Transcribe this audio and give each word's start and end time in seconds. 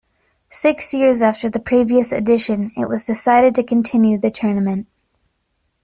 Six 0.49 0.95
years 0.95 1.21
after 1.21 1.47
the 1.47 1.59
previous 1.59 2.11
edition, 2.11 2.71
it 2.75 2.89
was 2.89 3.05
decided 3.05 3.53
to 3.53 3.63
continue 3.63 4.17
the 4.17 4.31
tournament. 4.31 4.87